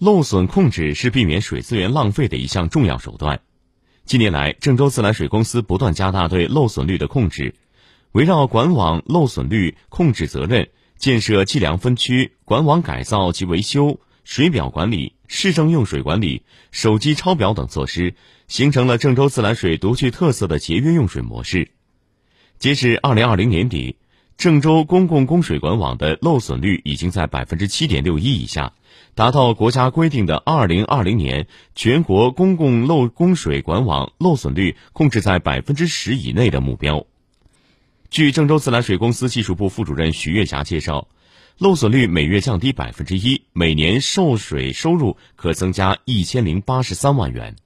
[0.00, 3.42] 漏损控制是避免水资源浪费的一项重要手段。
[4.06, 7.54] 近年来，郑州自来水公司不断加大对漏损率的控制，
[8.12, 18.14] 围绕管网漏损率控制责任、建设计量分区、管网改造及维修、水表管理、市政用水管理、手机抄表等措施，
[18.48, 21.72] 形成了郑州自来水独具特色的节约用水模式。
[22.58, 23.96] 截至二零二零年底，
[24.40, 28.72] 郑州公共供水管网的漏损率已经在百分之七点六一以下。
[29.14, 37.04] 达到国家规定的二零二零年全国公共漏供水管网漏损率控制在百分之十以内的目标。
[38.08, 41.08] 据郑州自来水公司技术部副主任徐月霞介绍，
[41.58, 47.56] 漏损率每月降低百分之一，每年售水收入可增加一千零八十三万元。